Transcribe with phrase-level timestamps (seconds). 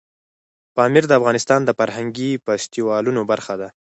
[0.75, 3.67] پامیر د افغانستان د فرهنګي فستیوالونو برخه ده.